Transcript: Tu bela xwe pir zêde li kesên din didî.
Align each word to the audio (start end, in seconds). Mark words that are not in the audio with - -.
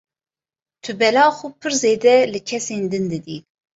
Tu 0.83 0.91
bela 0.99 1.25
xwe 1.37 1.47
pir 1.59 1.71
zêde 1.83 2.15
li 2.31 2.39
kesên 2.49 2.81
din 2.91 3.05
didî. 3.11 3.37